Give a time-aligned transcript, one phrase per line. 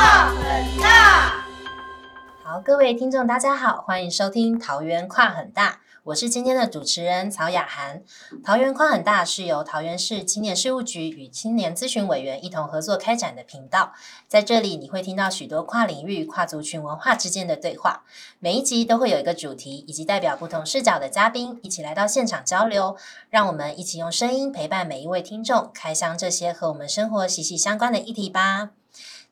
[0.00, 1.44] 跨很大。
[2.42, 5.72] 好，各位听众，大家好，欢迎收听《桃园跨很大》，
[6.04, 8.02] 我是今天的主持人曹雅涵。
[8.42, 13.92] 桃园跨很大是由桃园市青年事务局与青年咨询委员一同合作开展的频道，
[14.26, 18.04] 在这里你会听到许多跨领域、跨族群文化之间的对话。
[18.38, 22.96] 每一集都会有一个主题，以及代表不同视角的嘉宾一起来到现场交流，
[23.28, 28.70] 让我们一起用声音陪伴每一位听众，开箱这些和我们生活息息相关的议题吧。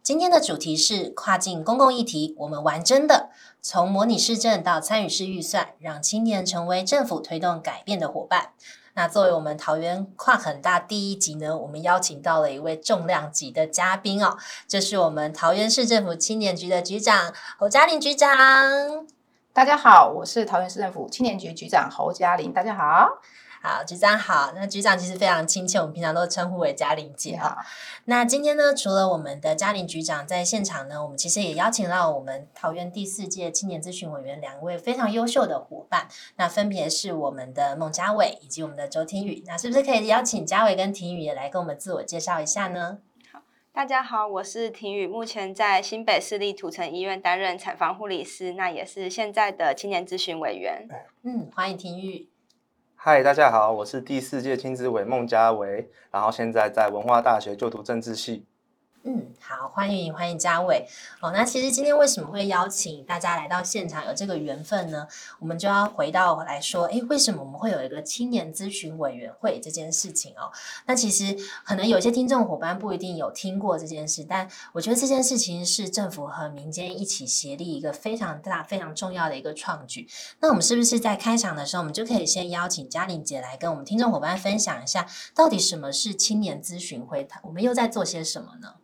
[0.08, 3.28] 今天的主题是跨境公共议题，我们玩真的，
[3.60, 8.52] 从模拟市政到参与式预算，让青年成为政府推动改变的伙伴。
[8.94, 18.30] 那作为我们桃园跨很大第一集呢，我们邀请到了一位重量级的嘉宾哦，这是我们桃园市政府青年局的局长侯嘉玲局长。
[19.52, 22.50] 大家好，我是桃园市政府青年局局长侯嘉玲。
[22.50, 23.20] 大家好。
[23.60, 24.52] 好，局长好。
[24.54, 27.58] 那局长其实非常亲切，我们平常都称呼为嘉玲姐哈。
[28.04, 36.06] 那今天呢，除了我们的嘉玲局长在现场呢，我们其实也邀请到我们桃园第四届青年咨询委员两位非常优秀的伙伴。
[36.36, 39.42] 那分别是我们的孟嘉伟以及我们的周庭宇。
[39.46, 42.98] 那是不是可以邀请嘉伟跟庭宇也来跟我们自我介绍一下呢？
[43.32, 50.86] 好，大家好，我是庭宇，目前在新北市立土城医院担任产房护理师，那也是现在的青年咨询委员。
[51.24, 52.28] 嗯，欢迎庭宇。
[53.00, 58.44] 嗨，大家好，我是第四届青之委孟家维，然后现在在文化大学就读政治系。
[59.10, 60.86] 嗯，好，欢迎欢迎嘉伟。
[61.22, 65.08] 哦，那其实今天为什么会邀请大家来到现场，有这个缘分呢？
[65.38, 70.52] 我们就要回到来说，诶，为什么我们会有一个青年咨询委员会这件事情哦？
[70.84, 71.34] 那其实
[71.64, 80.06] 可能有些听众伙伴不一定有听过这件事，但我觉得这件事情是政府和民间一起协力一个非常大、非常重要的一个创举。
[80.40, 87.26] 那我们是不是在开场的时候，我们就可以先邀请嘉玲姐来跟我们听众伙伴分享一下，到底什么是青年咨询会？
[87.44, 88.74] 我们又在做些什么呢？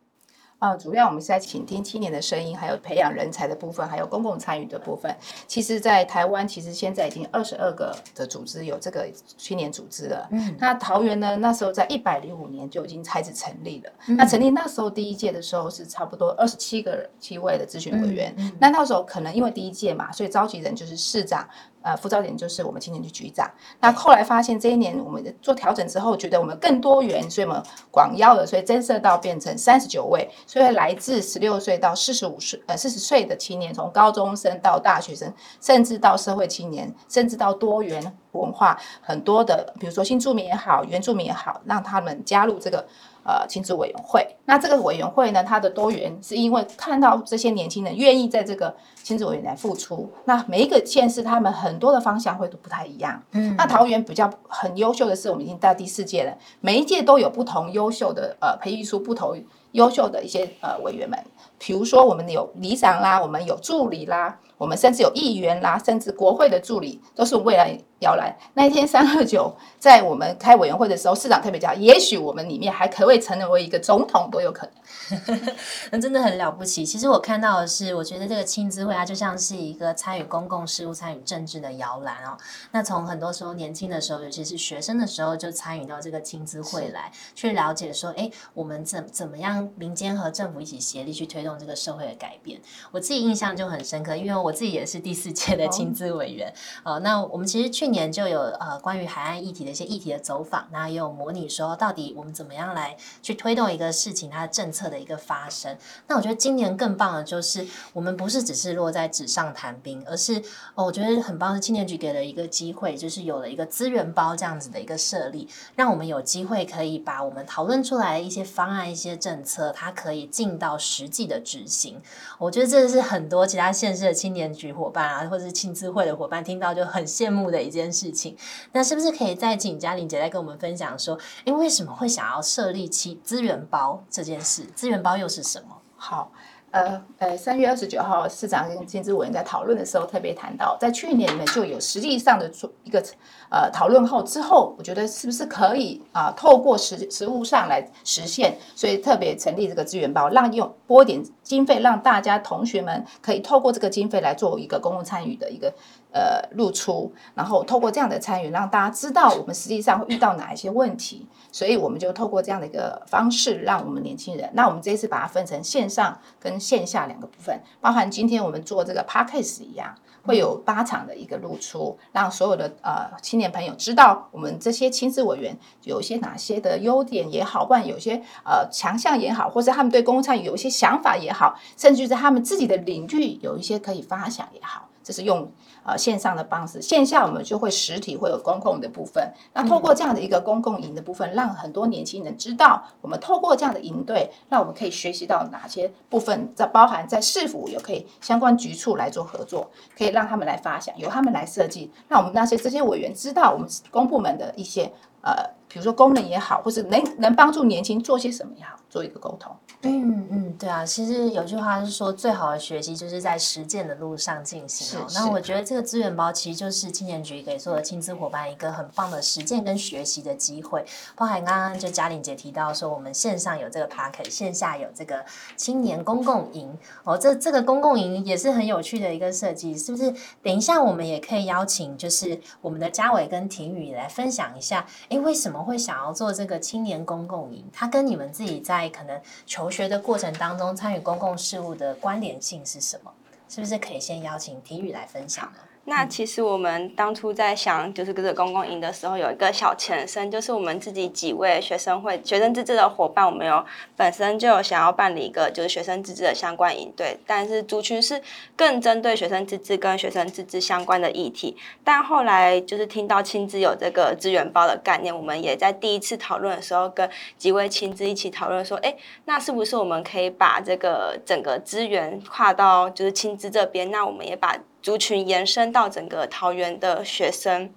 [0.64, 5.14] 啊，主要我们是在倾听青年的声音，还有培养人才的部分，还有公共参与的部分。
[5.46, 9.06] 其实，在台湾，其实现在已经二十二个的组织有这个
[9.36, 10.26] 青年组织了。
[10.30, 13.92] 嗯，那桃园呢，那时候在一百零五年就已经开始成立了。
[14.16, 18.34] 那成立那时候第一届的时候是差不多二十七个七位的咨询委员。
[18.58, 21.46] 那那时候可能因为第一届嘛，所以召集人就是市长。
[21.84, 23.48] 呃，副招点就是我们青年局局长。
[23.78, 35.30] 那后来发现这一年我们做调整之后，觉得我们更多元，所以我们广邀了，所以增设到变成三十九位，所以来自十六岁到四十五岁，呃，四十岁的青年，从高中生到大学生，
[35.60, 42.86] 甚至到社会青年，甚至到多元文化很多的，比如说新住民也好，原住民也好，让他们加入这个。
[43.24, 50.12] 呃，亲子委员会，那这个委员会呢，它的多元是因为看到这些年轻人愿意在这个亲子委员来付出。
[50.26, 53.22] 那每一个县市，他们很多的方向会都不太一样。
[53.32, 59.42] 嗯，那桃园比较很优秀的是，我们已经到第四届了，每一届都有不同优秀的呃，培育出不同
[59.72, 61.18] 优秀的一些呃委员们。
[61.58, 67.78] 比如说，我们有里长啦，我们有助理啦，我们甚至有议员啦，甚至国会的助理都是未来。
[68.00, 74.68] 摇篮那一天三二九，在我们开委员会的时候，市长特别讲，也许我们里面还可以成为一个总统都有可
[75.08, 75.54] 能，
[75.90, 76.84] 那真的很了不起。
[76.84, 82.36] 其实我看到的是，我觉得这个亲子会啊，就像是一个参与公共事务、参与政治的摇篮哦。
[82.72, 92.60] 那从很多时候年轻的时候，尤其是学生的时候，就参与到这个亲子会来， 去了解说，哎，我们怎怎么样民间和政府一起协力去推动这个社会的改变。
[92.90, 96.98] 我自己印象就很深刻，因为我自己也是第四届的亲资委员呃。
[96.98, 97.94] 那我们其实去年。
[97.94, 105.78] 年就有呃关于海岸议题的一些议题的走访，那也有模拟说到底我们怎么样来去推动一个事情它的政策的一个发生。
[106.08, 110.42] 那我觉得今年更棒的就是我们不是只是落在纸上谈兵，而是
[110.74, 122.02] 哦我觉得很棒是青年局给了一个机会，就是有了一个资源包这样子的一个设立，让我们有机会可以把我们讨论出来一些方案、一些政策，它可以进到实际的执行。
[122.38, 127.84] 我觉得这是很多其他县市的青年局伙伴啊，或者是亲资会的伙伴听到就很羡慕的一件。
[127.94, 128.36] 事情，
[128.72, 134.64] 那是不是可以再请嘉玲姐来跟我们分享说，哎，为什么会想要设立其资源包这件事？
[134.74, 135.76] 资源包又是什么？
[135.94, 136.32] 好。
[136.74, 143.00] 呃呃，三月二十九号，市长跟经济委员在讨论的时候特别谈到，在去年里面就有实际上的做一个
[143.48, 155.72] 呃讨论后之后，我觉得是不是可以啊，透过实实物上来实现，所以特别成立这个资源包，让用拨点经费，让大家同学们可以透过这个经费来做一个公共参与的一个
[156.14, 164.48] 呃露出，然后透过这样的参与，让大家知道我们实际上会遇到哪一些问题，所以我们就透过这样的一个方式，让我们年轻人。
[164.54, 169.94] 那我们这次把它分成线上跟线下两个部分，包含今天我们做这个 p a c k a g e 一样。
[170.26, 185.48] 会有八场的一个露出，让所有的呃青年朋友知道我们这些亲子委员有一些哪些的优点也好，或者有些呃强项也好，或是他们对公共参与有一些想法也好，甚至在他们自己的领域有一些可以发想也好，这是用。
[185.86, 189.30] 呃，线上的方式，线下我们就会实体会有公共的部分。
[189.52, 204.90] 那透过这样的一个公共营的部分，让很多年轻人知道，我们透过这样的营队，那我们可以学习到哪些部分，在包含在市府有可以相关局处来做合作，可以让他们来发想，由他们来设计，让我们那些这些委员知道我们公部门的一些
[205.20, 205.34] 呃，
[205.68, 209.52] 比如说功能也好，或是能能帮助年轻做些什么也好，做一个沟通。
[209.82, 215.06] 嗯嗯，对啊，其实有句话是说，最好的学习就是在实践的路上进行哦。
[215.12, 220.84] 那我觉得这个资源包其实就是青年局给所有的亲子伙伴一个很棒的实践跟学习的机会。
[221.16, 225.24] 包含刚刚就嘉玲姐提到说，我们线上有这个 p a r k 线下有这个
[225.56, 227.18] 青年公共营哦。
[227.18, 230.14] 这这个公共营也是很有趣的一个设计，是不是？
[230.40, 237.64] 等一下我们也可以邀请，就是我们的嘉伟跟婷宇来分享一下，哎，为什么会想要做这个青年公共营？
[237.72, 239.70] 他跟你们自己在可能求。
[239.74, 243.12] 学的过程当中，参与公共事务的关联性是什么？
[243.48, 245.58] 是不是可以先邀请体育来分享呢？
[245.86, 253.62] 那其实我们当初在想，就是这个公共营的时候，有一个小前身，就是我们自己几位学生会学生自治的伙伴，我们有
[253.94, 258.20] 本身就有想要办理一个就是学生自治的相关营队，但是族群是
[258.56, 261.54] 更针对学生自治跟学生自治相关的议题。
[261.84, 268.96] 但后来就是听到亲子有这个资源包的概念，我们也在第一次讨论的时候，跟几位亲子一起讨论说，哎，
[269.26, 273.90] 那是不是我们可以把这个整个资源跨到就是亲子这边？
[273.90, 277.72] 那我们也把族群延伸到整个桃园的学生，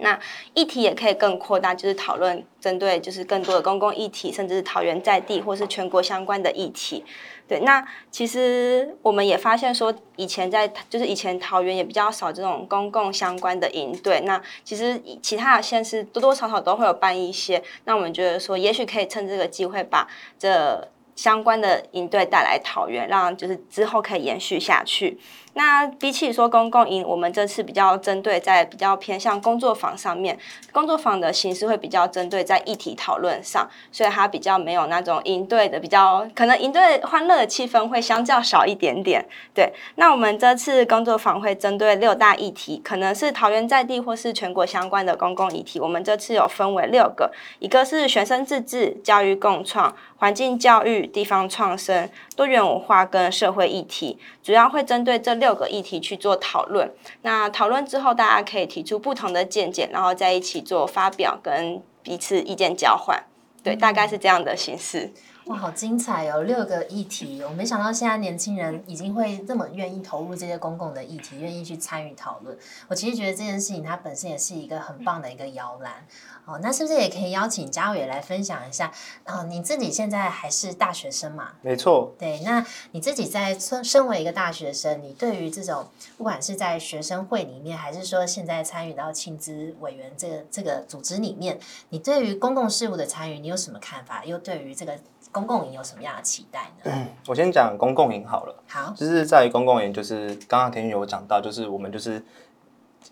[0.00, 0.20] 那
[0.52, 7.02] 议题也可以更扩大，就是讨论针对就是更多的公共议题，甚至是桃园在地或是全国相关的议题。
[7.48, 17.62] 对，那其实我们也发现说，以前在就是以前桃园也比较少这种公共相关的营队，那其实其他的县市多多少少都会有办一些。
[17.86, 20.06] 那我们觉得说，也许可以趁这个机会把
[20.38, 20.86] 这
[21.16, 25.18] 相关的营队带来桃园，让就是之后可以延续下去。
[25.54, 30.38] 那比起说公共营，我们这次比较针对在比较偏向工作坊上面，
[30.70, 39.26] 工作坊的形式会比较针对在议题讨论上，所以它比较没有那种营队的比较，可能营队欢乐的气氛会相较少一点点。
[39.52, 55.39] 对，那我们这次工作坊会针对六大议题，可能是桃园在地或是全国相关的公共议题，我们这次有分为六个，一个是学生自治、教育共创、环境教育、地方创生、多元文化跟社会议题，主要会针对这。
[55.40, 56.92] 六个议题去做讨论，
[57.22, 63.24] 那讨论之后，大家可以提出不同的见解，然后在一起做发表跟彼此意见交换，
[63.64, 65.12] 对，大概是这样的形式。
[65.46, 66.42] 哇，好精彩哦！
[66.42, 72.56] 六个议题，我没想到现在年轻人已经会这么愿意投入这些公共的议题，愿意去参与讨论。
[72.86, 76.06] 我其实觉得这件事情它本身也是一个很棒的一个摇篮。
[76.44, 78.92] 哦，那是不是也可以邀请嘉伟来分享一下？
[79.26, 81.52] 哦，你自己现在还是大学生嘛？
[81.62, 82.14] 没错。
[82.18, 91.58] 对，那你自己在身身为一个大学生，你对于这种不管是在学生会里面，还是说现在参与到青资委员这个这个组织里面，
[91.90, 94.24] 你对于公共事务的参与，你有什么看法？
[94.24, 94.96] 又对于这个？
[95.32, 96.90] 公共营有什么样的期待呢？
[96.92, 98.64] 嗯我先讲公共营好了。
[98.66, 102.20] 好，就是在于公共营，就是刚刚田宇有讲到，就是我们就是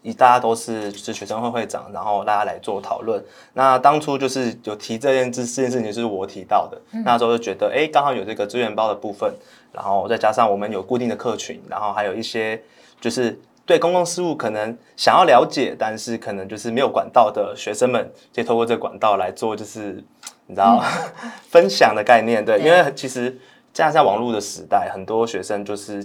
[0.02, 3.22] 以大家都是是学生会会长，然后大家来做讨论。
[3.54, 6.80] 那当初就是有提这件这这件事情，就是我提到的。
[7.04, 9.32] 那时候就觉得，哎，刚好有这个资源包的部分，
[9.72, 12.62] 然后再加上我们有固定的客群，然后还有一些
[13.00, 20.04] 就是对公共事务可能想要了解，但是可能就是没有管道的学生们，可以透过这个管道来做，就是。
[20.50, 20.82] 你知道
[21.50, 23.24] 分享的概念对，因为其实
[23.74, 26.02] 现在在网络的时代，很多学生就是，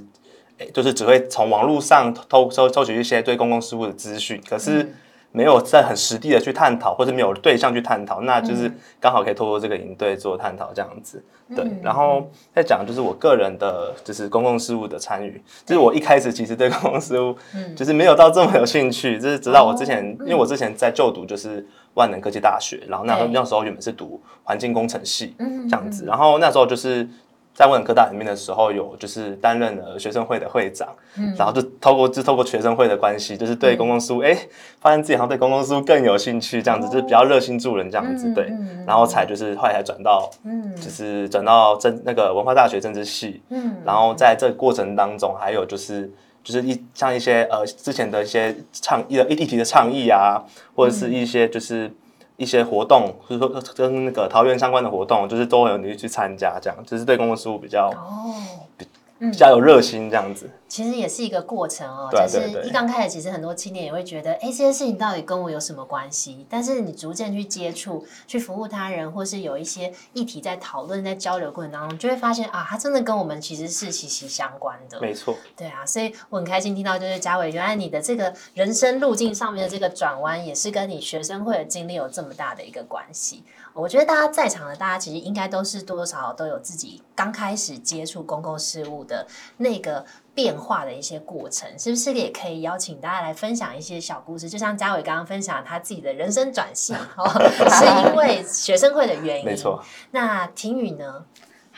[0.71, 4.93] 就是只会从网络上偷收收取一些对公共事务的资讯，可是
[5.31, 11.23] 没有在很实地的去探讨，或者没有对象去探讨，那就是刚好可以透过这个营队做探讨这样子。
[11.55, 17.35] 对，然后再讲就是我个人的，就是公共事务的参与，就是我一开始其实对公共事务，
[17.75, 21.65] 就是没有到这么有兴趣，就是直到我之前，因为我之前在就读就是。
[21.95, 25.35] 万能科技大学，然后那那时候原本是读环境工程系
[25.69, 27.07] 这样子，然后那时候就是
[27.53, 30.89] 在万能科大里面的时候，有就是担任了学生会的会长，
[31.37, 34.35] 然后就透过就透过学生会的关系，就是对公共事务，哎，
[34.81, 38.51] 发现自己好像对公共事务更有兴趣，这样子就是比较热心助人这样子，对，
[38.87, 40.29] 然后才就是后来才转到，
[40.75, 43.75] 就是转到政那个文化大学政治系，嗯。
[43.85, 46.11] 然后在这个过程当中，还有就是
[46.43, 50.43] 就是一像一些呃之前的一些倡议的议题的倡议啊，
[50.75, 51.91] 或者是一些就是
[52.37, 58.33] 一些活动，就是说跟那个桃园相关的活动，就是都有你去参加，这样就是对公共事务比较哦，
[58.77, 58.85] 比
[59.33, 60.49] 较有热心这样子。
[60.67, 66.47] 其实也是一个过程哦，对就是一刚开始，其实很多青年也会觉得，哎，这些事情到底跟我有什么关系？
[66.49, 74.99] 但是你逐渐去接触、去服务他人，或是有一些议题在讨论、在交流过程当中，就会发现啊，它真的跟我们其实是息息相关的。
[74.99, 83.43] 没错，对啊，所以我很开心听到，就是嘉伟，原来你的这个人生路径上面的这个转弯，也是跟你学生会的经历有这么大的一个关系。
[83.73, 89.25] 我觉得大家在场的大家其实应该都是多多少少都有自己刚开始接触公共事务的
[89.57, 94.49] 那个变化的一些过程，是不是也可以邀请大家来分享一些小故事？
[94.49, 97.27] 就像嘉伟刚刚分享他自己的人生转型，哦，
[97.69, 99.45] 是因为学生会的原因。
[99.45, 99.83] 没错。
[100.11, 101.25] 那婷宇呢？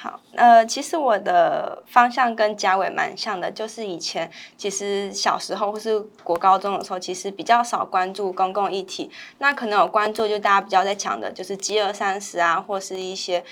[0.05, 9.09] 好，呃，其实我的方向跟嘉伟蛮像的，就是以前其实小时候或是国高中的时候，其实比较少关注公共议题，
[9.39, 13.43] 那可能有关注就大家比较在讲的，就是饥饿三十啊，或是一些。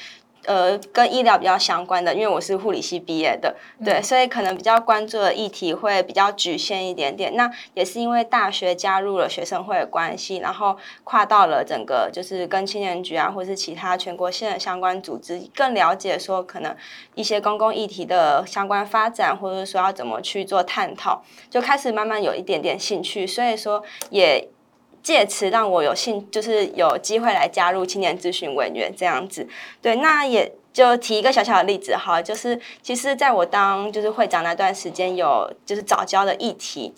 [0.45, 7.35] 呃，跟医疗比较相关的，因为我是护理系毕业的，对，所以可能比较关注的议题会比较局限一点点。
[7.35, 16.75] 那也是因为大学加入了学生会的关系，然后跨到了整个就是跟青年局啊，或是其他全国性的相关组织，更了解说可能
[17.15, 23.25] 一些公共议题的相关发展，或者说要怎么去做探讨，就开始慢慢有一点点兴趣。
[23.25, 24.49] 所以说也。
[25.03, 29.45] 借此让我有幸，就是有机会来加入青年咨询委员这样子。
[29.81, 36.93] 对，那也就提一个小小的例子哈，就是其实在我当就是会长那段时间，有就是早教的议题。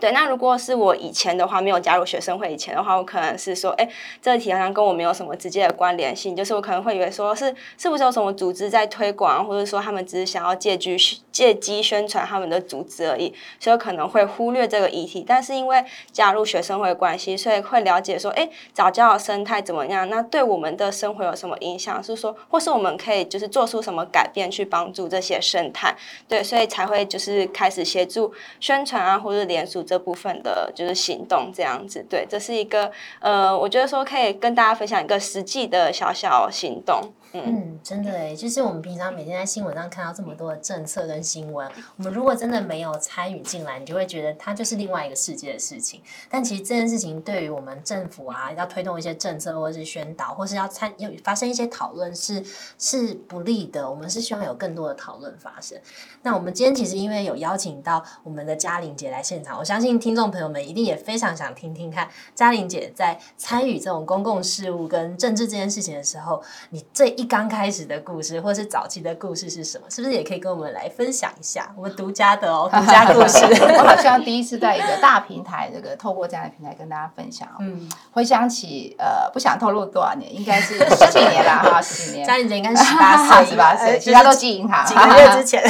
[0.00, 3.88] 对，那如果是我以前的话，没有加入学生会以前的话，我可能是说，哎，
[4.20, 10.96] 这个题好像跟我没有什么直接的关联性，就是我可能会以为说是是不是有什么组织在推广，或者说他们只是想要借机
[11.30, 15.24] 借机宣传他们的组织而已，所以可能会忽略这个议题。
[15.26, 15.82] 但是因为
[16.12, 20.08] 加入学生会关系，所以会了解说，哎，早教生态怎么样？
[20.10, 22.02] 那对我们的生活有什么影响？
[22.02, 25.94] 是说，或是我们可以就是做出什么改变去帮助这些生态？
[26.28, 29.83] 对，所以才会就是开始协助宣传啊，或者联署。
[29.84, 37.12] 这部分的就是行动这样子，对，这是一个呃，我觉得说可以跟大家分享一个实际的小小行动。
[37.36, 46.00] 嗯，真的诶，就是我们平常每天在新闻上看到这么多的政策跟新闻，我们如果真的没有参与进来，你就会觉得它就是另外一个世界的事情。
[46.30, 52.40] 但其实这件事情对于我们政府啊，要推动一些政策，或者是宣导，或是要参有发生一些讨论，是
[52.78, 53.90] 是不利的。
[53.90, 55.76] 我们是希望有更多的讨论发生。
[56.22, 66.40] 那我们今天其实因为有邀请到我们的嘉玲姐来现场，我想相信听众朋友们一定也非常想听听看嘉玲姐在参与这种公共事务跟政治这件事情的时候，
[66.70, 67.24] 你这一。
[67.34, 69.86] 刚开始的故事，或是早期的故事是什么？
[69.90, 71.72] 是不是也可以跟我们来分享一下？
[71.74, 73.44] 我们独家的哦，独家故事。
[73.76, 77.48] 我好像第一次在一个大平台，这个透过这样的平台跟大家分享。
[77.58, 82.24] 嗯，回想起呃，不想透露多少年，应该是十几年了哈，十几年。
[82.24, 84.86] 嘉玲姐应该十八岁， 十八岁，其他都记银行。
[84.86, 85.60] 几个月之前。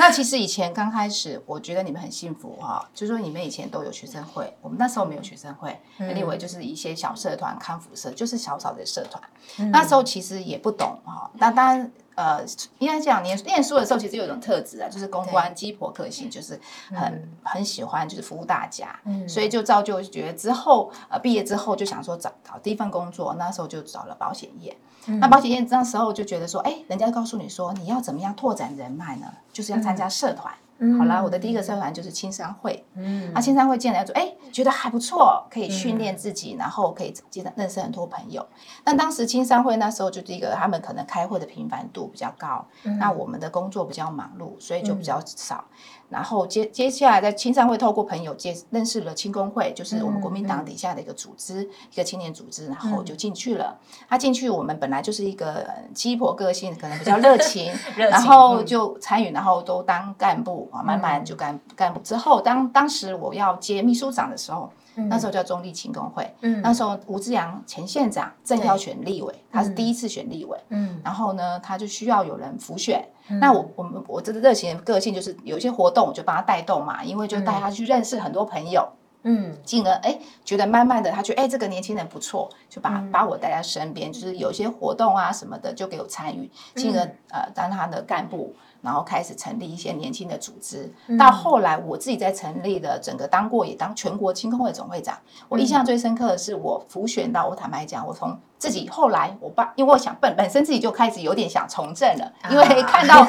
[0.00, 9.22] 那其实以前刚开始，我觉得你们很幸福哈，就是说你们以前都有学生会，我们那时候没有学生会，你以为就是一些小社团、康复社，就是小小的社团。
[9.70, 12.44] 那时候其实也不懂哈，那当然呃，
[12.78, 16.60] 应该讲念念书的时候，其实有一种特质啊，就是公关鸡婆个性，就是
[16.90, 24.76] 很很喜欢就是服务大家，嗯所以就造就觉得之后呃毕业之后就想说找找第一份工作，那时候就找了保险业。
[25.06, 29.26] 那保险业那时候就觉得说，哎，人家告诉你说你要怎么样拓展人脉呢？
[29.50, 30.52] 就是要参加社团。
[30.98, 32.84] 好啦，我的第一个社团就是青商会。
[32.94, 38.46] 嗯，那青商会进来说，哎，觉得还不错，可以训练自己，然后可以接认识很多朋友。
[38.82, 42.66] 但当时青商会那时候就第一个，他们可能开会的频繁度比较高，
[42.98, 45.64] 那我们的工作比较忙碌，所以就比较少。
[46.08, 53.78] 然后接接下来在青商会透过朋友接认识了青工会，就是我们国民党底下的一个组织，一个青年组织，然后就进去了。
[54.08, 62.00] 他进去，我们本来就是一个鸡婆个性，可能比较热情， 然后就参与，然后都当干部啊，慢慢就干干部。
[62.00, 64.70] 之后当当时我要接秘书长的时候。
[65.08, 66.28] 那时候叫中立勤工会，
[66.62, 73.02] 那时候吴志阳前县长正要选立委，他是第一次选立委，嗯然后呢，他就需要有人辅选。
[73.40, 78.86] 那我我们我这个热情的个性就是有一些活动我就帮他带动嘛，因为就带他去认识很多朋友，
[79.22, 87.00] 嗯，进而哎觉得慢慢的他觉得哎这个年轻人不错，就把把我带在身边，就是有些活动啊什么的就给我参与，进而
[87.30, 88.54] 呃当他的干部。
[88.82, 95.18] 然后开始成立一些年轻的组织，到后来我自己在成立的整个当过也当全国青空会总会长。
[95.48, 103.24] 我印象最深刻的是我浮选到，我坦白讲，我从自己后来我爸，因为我想本本身自己就开始有点想从政了，因为看到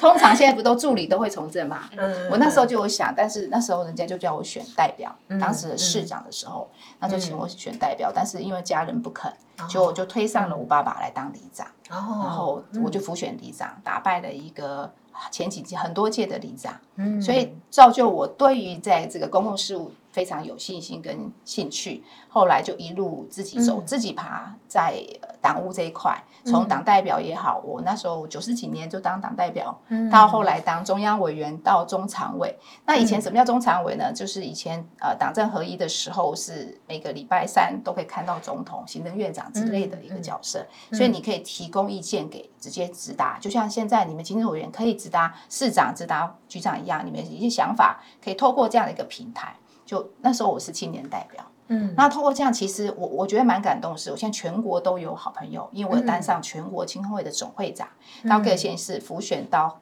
[0.00, 9.32] 通常现在不都助理都会从政嘛， 嗯我那时候就有想，但是那时候人家就叫我选代表，当时的市长的时候，那就请我选代表，但是因为家人不肯，
[9.70, 14.92] 就我就推上了我爸爸来当里长，然然后我就辅选里长，打败了一个
[15.30, 17.22] 前几届很多届的里长，嗯。
[17.22, 22.04] 所以造就我对于在这个公共事务非常有信心跟兴趣。
[22.28, 32.56] 后来就一路自己走，嗯自己爬在呃党务这一块，从党代表也好，我那时候九十几年就当党代表，嗯到后来当中央委员，到中常委。
[32.86, 34.12] 那以前什么叫中常委呢？
[34.12, 49.54] 就是以前呃党政合一的时候，是每个礼拜三都可以看到总统、行政院长之类的一个角色，所以你可以提供意见给直接直达，就像现在你们行政委员可以直达市长、直达局长一样，你们一些想法可以透过这样的一个平台。
[49.84, 57.88] 就那时候我是青年代表，嗯那透过这样，其实我我觉得蛮感动的是，我现在全国都有好朋友，因为我有担上全国青会的总会长，
[58.28, 59.80] 到各县市辅选到。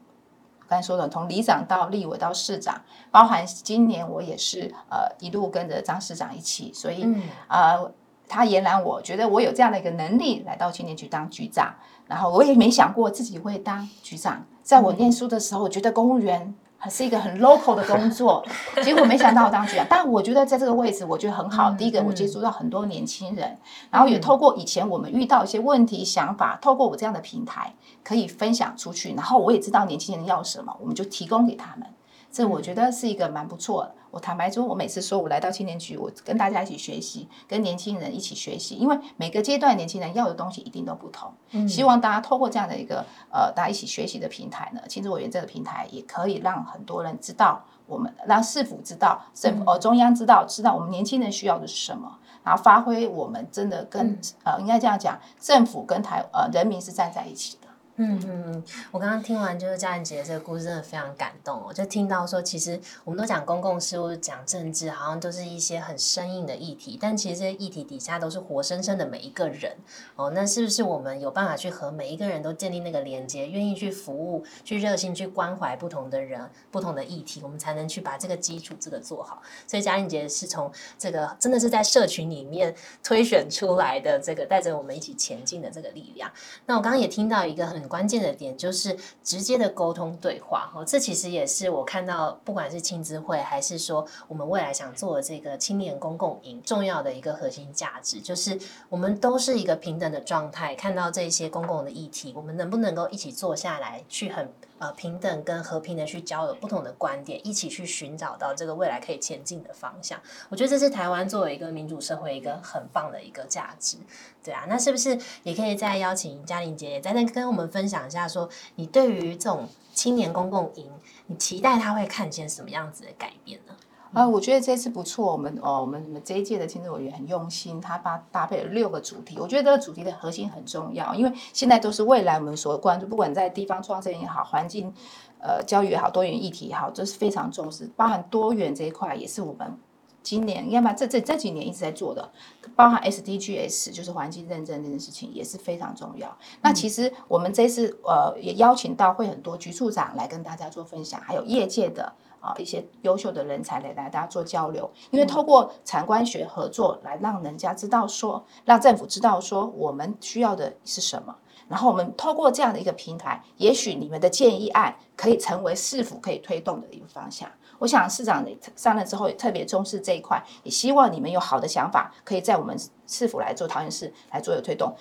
[0.69, 2.81] 刚才说的，从里长到立委到市长，
[3.11, 7.93] 包含今年我也是呃一路跟着张市长一起，所以、嗯呃
[8.29, 11.75] 他延揽我，觉得我有这样的一个能力来到青年局当局长，
[12.07, 14.47] 然后我也没想过自己会当局长。
[14.63, 18.45] 在我念书的时候，我觉得公务员还是一个很 local 的工作，
[18.83, 19.87] 结果没想到我当局长。
[19.89, 21.71] 但我觉得在这个位置，我觉得很好。
[21.73, 23.57] 第一个，我接触到很多年轻人，
[23.91, 31.87] 然后也透过以前我们遇到一些问题、想法，透过我这样的平台可以分享出去，然后我也知道年轻人要什么，我们就提供给他们。
[32.31, 33.95] 这我觉得是一个蛮不错的。
[34.13, 41.33] 我坦白说，我每次说我来到青年局，我跟大家一起学习，跟年轻人一起学习，因为每个阶段年轻人要的东西一定都不同。
[41.67, 52.19] 希望大家透过这样的一个呃大家一起学习的平台呢，亲子委员这个平台也可以让很多人知道我们，让市府知道，政府、呃中央知道，知道我们年轻人需要的是什么。
[52.45, 57.62] 然后发挥我们真的跟、呃，应该这样讲，政府跟台呃人民是站在一起的。
[57.97, 61.71] 嗯嗯，我刚刚听完就是嘉玲姐姐这个故事，真的非常感动哦。
[61.71, 69.77] 就听到说，其实我们都讲公共事务、讲政治，好像都是一些很生硬的议题，但其实这些议题底下都是活生生的每一个人
[70.17, 70.31] 哦。
[70.31, 79.43] 那是不是我们有办法去和每一个人都建立那个连接，愿意去服务、去热心、去关怀不同的人、不同的议题，我们才能去把这个基础这个做好。
[79.67, 86.31] 所以嘉玲姐是从这个真的是在社群里面推选出来的，这个带着我们一起前进的这个力量。
[86.65, 90.73] 那我刚刚也听到一个很很关键的点，就是直接的沟通对话。
[90.75, 98.57] 哦，这其实也是我看到，不管是亲子会，还是说我们未来想做的这个青年公共营，重要的一个核心价值，就是
[98.89, 100.75] 我们都是一个平等的状态。
[100.77, 104.49] 看到这些公共的议题，我们能不能够一起坐下来，去很
[104.83, 110.21] 呃平等跟和平的去交流不同的观点，一起去寻找到这个未来可以前进的方向。
[110.49, 113.97] 我觉得这是台湾作为一个民主社会一个很棒的一个价值。
[114.43, 120.91] 对啊，那是不是也可以再邀请嘉玲姐也在那跟我们分享一下说你对于这种青年公共营，
[121.29, 123.77] 你期待他会看见什么样子的改变呢？
[124.13, 134.93] 啊，我觉得这次不错，我们哦，我们我们这一届的亲子委员很用心，他搭搭配了六个主题，我觉得这个主题的核心很重要，因为现在都是未来我们所关注，不管在地方创生也好，环境
[135.41, 139.79] 呃教育也好，多元议题也好，都是非常重视，包含多元这一块也是我们
[140.23, 142.31] 今年要么这这这几年一直在做的，
[142.77, 146.37] 包含 SDGs 就是环境认证这件事情也是非常重要。
[146.61, 152.13] 那其实我们这次呃也邀请到会很多局处长来跟大家做分享，还有业界的。
[152.43, 161.37] 啊，一些优秀的人才来来大家做交流，因为透过产官学合作来让人家知道说，让政府知道说我们需要的是什么，
[161.69, 167.49] 然后我们透过这样的一个平台，也许你们的建议案可以成为市府可以推动的一个方向。
[167.79, 172.77] 我想市长上任之后也特别重视这一块，也希望你们有好的想法，可以在我们
[173.07, 174.93] 市府来做桃园市来做有推动，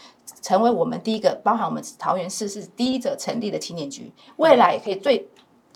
[0.44, 5.28] 成为我们第一个，包含我们桃园市是第一者成立的青年局，未来也可以最。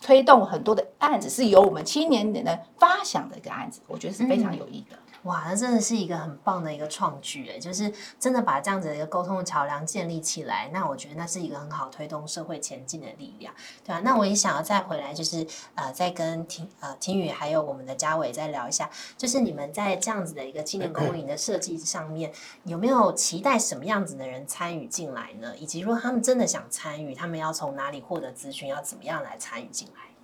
[0.06, 4.96] 推动很多的案子是由我们青年人的发想的一个案子，我觉得是非常有意义的。
[5.26, 13.52] 哇，那真的是一个很棒的一个创举哎，就是真的把这样子的一个沟通的桥梁建立起来，那我觉得那是一个很好推动社会前进的力量，
[13.84, 22.32] 对啊，那我也想要再回来，就是呃，再跟听呃听雨还有我们的嘉伟再聊一下，就是你们在这样子的一个青年公营的设计上面，
[22.64, 25.58] 有没有期待什么样子的人参与进来呢？
[25.58, 30.14] 以及如果他们真的想参与，他们要从哪里获得资讯，要怎么样来参与进来？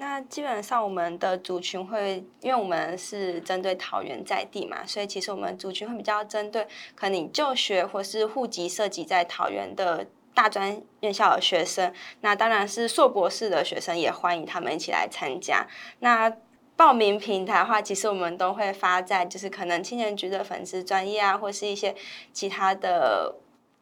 [0.00, 11.92] 那基本上我们的族群会，因为我们是针对桃园在地嘛，所以其实我们族群会比较针对可能你就学或是户籍涉及在桃园的大专院校的学生。
[12.20, 15.66] 那当然是硕博士的学生也欢迎他们一起来参加。
[15.98, 16.32] 那
[16.76, 21.92] 报名平台的话，其实我们都会发在就是可能青年局的粉丝专业啊，或是一些
[22.32, 23.34] 其他的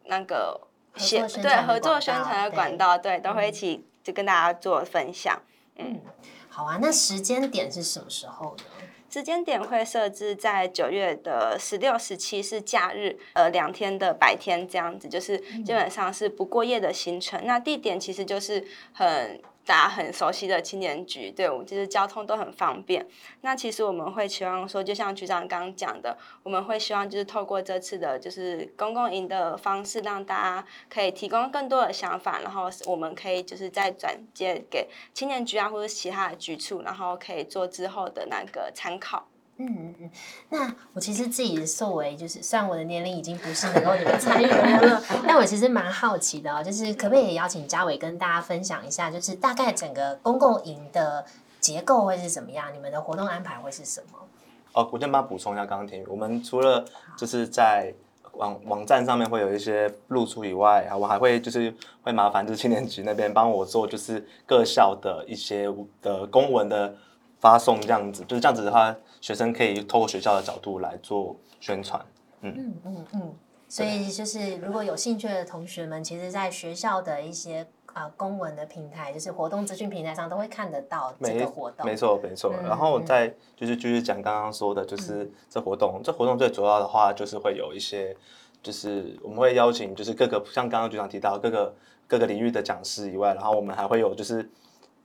[0.07, 0.59] 那个
[0.93, 5.39] 合协作宣传的对合作宣传的对管道，对，都会一起就跟大家做分享。
[5.39, 5.56] 嗯，
[6.49, 8.65] 好啊，那时间点是什么时候呢？
[9.09, 17.41] 时间点会设置在九月的十六、十七是假日，呃，两天的白天这样子，就是基本上是不过夜的行程。
[17.45, 18.63] 那地点其实就是
[18.93, 23.05] 很大家很熟悉的青年局，对我们就是交通都很方便。
[23.41, 39.27] 那其实我们会期望说，就像局长刚刚讲的，我们会希望就是透过这次的就是公共营的方式，让大家可以提供更多的想法，然后我们可以就是再转接给青年局啊或者其他的局处，然后可以做之后的那个参考。
[39.59, 40.11] 嗯嗯嗯，
[40.51, 51.25] 那我其实自己作为就是，虽然我的年龄已经不是能够你们参与了，但我其实蛮好奇的哦，就是可不可以邀请嘉伟跟大家分享一下，就是大概整个公共营的
[51.59, 52.67] 结构会是怎么样？
[52.75, 54.19] 你们的活动安排会是什么？
[54.73, 56.85] 哦，我先帮他补充一下刚刚田宇，我们除了
[57.17, 57.95] 就是在
[58.33, 65.67] 网网站上面会有一些露出以外，啊，我还会就是会麻烦就是青年局那边帮我做就是各校的一些
[66.03, 66.95] 的公文的
[67.41, 68.95] 发送，这样子，就是这样子的话，
[69.27, 72.01] 学生可以透过学校的角度来做宣传。
[72.43, 73.35] 嗯嗯嗯，
[73.69, 81.85] 所以就是如果有兴趣的同学们，其实在学校的一些啊、公文的平台，就是活动资讯平台上都会看得到这没个活动。
[81.85, 88.17] 没错没错，嗯然后嗯再就是继续讲刚刚说的，就是这活动，这活动最主要的话就是会有一些，
[88.63, 91.75] 就是我们会邀请就是各个像刚刚局长提到各个
[92.07, 94.49] 各个领域的讲师以外，然后我们还会有就是。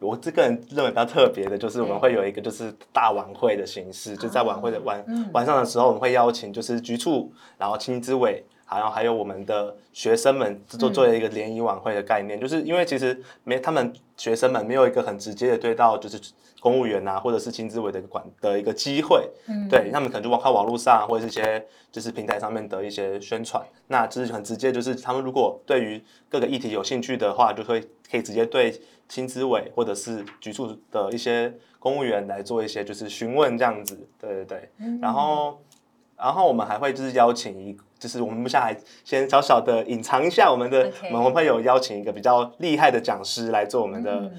[0.01, 5.29] 我这个人认为比较特别的，就是我们会有一个就是大晚会的形式，就在晚会的晚、嗯。
[5.31, 8.43] 晚上的时候，我们会邀请就是局处，然后青资委，
[8.77, 16.19] 然后还有我们的学生们做做一个联谊晚会的概念，就是因为其实没他们学生们没有一个很直接的对到就是
[16.59, 19.67] 公务员啊，或者是青资委的一个管的一个机会，嗯。
[19.67, 28.79] 对他们可能就靠网络上或者是一些就是平台上面的一些宣传，那就是很直接，就是他们如果对于各个议题有兴趣的话，就会可以直接对
[29.09, 34.69] 青资委或者是局处的一些公务员来做一些就是询问这样子，对对对，
[35.01, 35.59] 然后
[36.21, 37.75] 然后我们还会就是邀请一。
[37.99, 44.31] 就是我们目前还先小小的隐藏一下我们的我们会有邀请一个比较厉害的讲师来做我们的嗯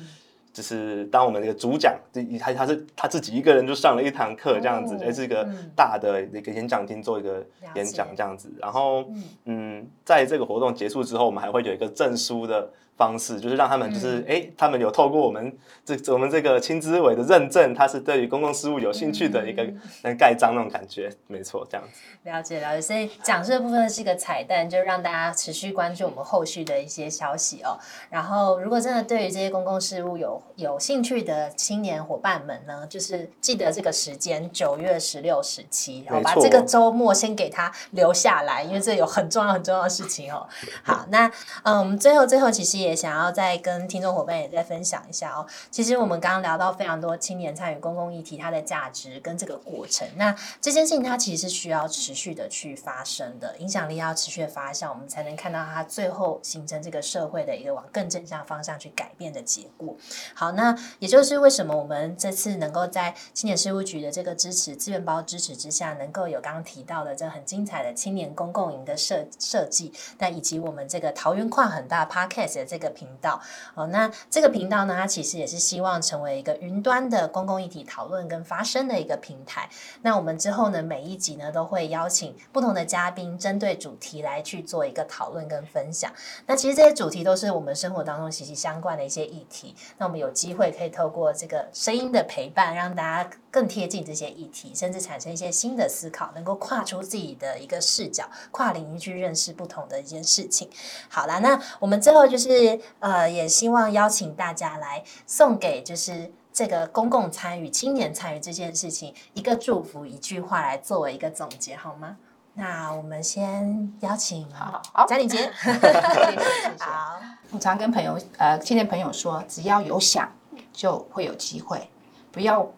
[0.53, 1.95] 就是当我们这个主讲，
[2.41, 8.53] 他他是他自己一个人就上了一堂课这样子，哦也、是一个嗯大的一个演讲厅做一个演讲这样子。
[8.61, 9.05] 然后
[9.45, 12.69] 嗯，在这个活动结束之后，我们还会有一个证书的
[13.03, 15.53] 方式，就是让他们就是嗯哎、他们有透过我们
[15.85, 22.01] 这我们这个青资委的认证，他是对于公共事务有兴趣的一个嗯能盖章那种感觉，没错，这样子。
[22.23, 27.77] 了解了解，所以讲这部分是一个彩蛋，就让大家持续关注我们后续的一些消息哦。
[28.11, 40.47] 然后，如果真的对于这些公共事务有有兴趣的青年伙伴们呢，就是记得这个时间九月十六、十七，然后把这个周末先给他留下来，因为这有很重要很重要的事情哦。
[40.85, 41.31] 好，那
[41.65, 45.47] 嗯，我们最后最后其实也想要再跟听众伙伴也再分享一下哦。
[45.71, 59.97] 其实我们刚刚聊到非常多青年参与公共议题它的价值跟这个过程，那这件事情它其实是需要持续的去发生的，影响力要持续的发酵，我们才能看到它最后形成这个社会的一个往更正向方向去改变的结果。
[60.35, 73.41] 好，那也就是为什么我们这次能够在青年事务局的这个支持资源包支持之下，能够有刚刚提到的这很精彩的青年公共营的设设计，那以及我们这个桃园跨很大 Podcast 的这频道。
[73.75, 79.69] 哦，那这个频道呢，它其实也是希望成为一个云端的公共议题讨论跟发声的一个平台。
[80.03, 86.13] 那我们之后呢，每一集呢都会邀请不同的嘉宾，针对主题来去做一个讨论跟分享。
[86.47, 89.75] 那其实这些主题都是我们生活当中息息相关的一些议题。
[89.99, 100.69] 那我们有机会可以透过这个声音的陪伴，让大家更贴近这些议题，甚至产生一些新的思考，能够跨出自己的一个视角，跨领域去认识不同的一件事情。
[101.09, 106.33] 好啦，那我们最后就是呃，也希望邀请大家来送给就是。
[106.55, 112.19] 这个公共参与、青年参与这件事情，一个祝福，一句话来作为一个总结，好吗？
[112.53, 117.19] 那我们先邀请好好嘉玲姐 谢谢谢谢好，
[117.53, 120.31] 我常跟朋友呃青年朋友说，只要有想
[120.75, 121.89] 就会有机会，
[122.31, 122.71] 不要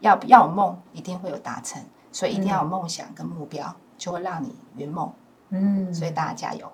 [0.00, 1.82] 要要有梦，一定会有达成，
[2.12, 5.12] 所以一定要有梦想跟目标，就会让你圆梦。
[5.50, 6.70] 嗯，所以大家加油！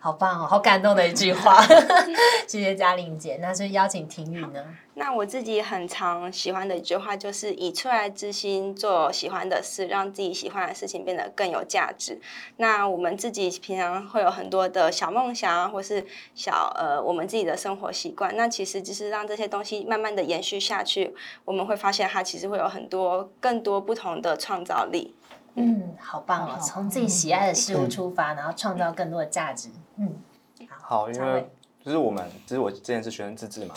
[0.00, 1.64] 好棒哦，好感动的一句话，
[2.46, 3.38] 谢谢嘉玲姐。
[3.40, 4.62] 那是邀请婷宇呢？
[4.96, 12.20] 那我自己很常喜欢的一句话就是以出来之心做喜欢的事，让自己喜欢的事情变得更有价值。
[12.58, 18.36] 那我们自己平常会有很多的小梦想啊，或是小呃我们自己的生活习惯。
[18.36, 21.14] 那其实就是让这些东西慢慢的延续下去，
[21.46, 25.14] 我们会发现它其实会有很多更多不同的创造力。
[25.54, 26.58] 嗯，好棒哦！
[26.60, 29.70] 从自己喜爱的事物出发，然后创造更多的价值。
[29.96, 30.12] 嗯，
[30.68, 31.48] 好，因为
[31.82, 33.74] 就是我们，就是我之前是学生自治嘛，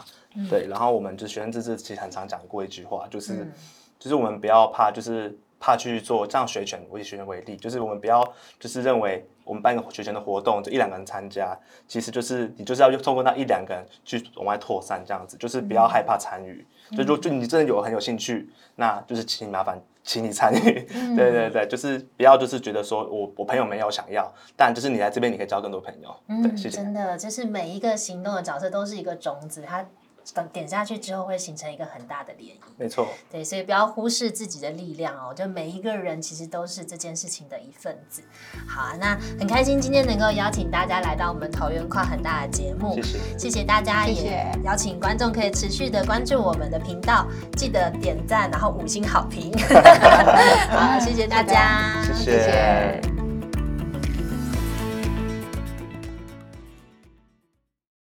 [0.50, 3.52] 对，然后我们就学生自治其实很常讲过一句话，就是
[4.00, 8.24] 就是我们不要怕，就是怕去做这样学权，我以学权为例，就是我们不要
[8.60, 11.58] 就是认为我们办一个学前的活动，就一两个人参加，
[11.88, 16.66] 其实就是你就是要通过那一两个人去往外拓散，这样子，就是不要害怕参与。
[16.92, 20.60] 就如果就你真的有很有兴趣，那就是请麻烦，请你参与。
[21.16, 26.16] 对对对，就是不要就是觉得说我我朋友没有想要，但就是你来这边你可以交更多朋友。
[26.44, 26.78] 对，谢谢。
[26.78, 29.86] 真的，就是每一个行动的角色都是一个种子，它。
[30.34, 32.60] 等点下去之后，会形成一个很大的涟漪。
[32.78, 35.34] 没错，对，所以不要忽视自己的力量哦。
[35.34, 38.22] 就每一个人其实都是这件事情的一份子。
[38.68, 42.96] 好啊，那很开心今天能够邀请大家来到我们桃园跨很大的节目。
[42.96, 49.52] 谢谢，谢谢大家，也邀请观众可以持续的关注我们的频道，记得点赞，然后五星好评。
[50.70, 53.17] 好，谢谢大家，谢谢。